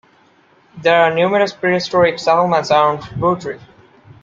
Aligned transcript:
There 0.81 0.99
are 1.03 1.13
numerous 1.13 1.53
prehistoric 1.53 2.17
settlements 2.17 2.71
around 2.71 3.01
Boudry. 3.19 3.59